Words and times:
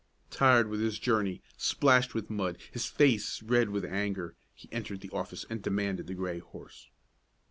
Tired 0.31 0.67
with 0.67 0.81
his 0.81 0.97
journey, 0.97 1.43
splashed 1.57 2.15
with 2.15 2.27
mud, 2.27 2.57
his 2.71 2.87
face 2.87 3.43
red 3.43 3.69
with 3.69 3.85
anger, 3.85 4.35
he 4.55 4.67
entered 4.71 5.01
the 5.01 5.11
office 5.11 5.45
and 5.47 5.61
demanded 5.61 6.07
the 6.07 6.15
gray 6.15 6.39
horse. 6.39 6.89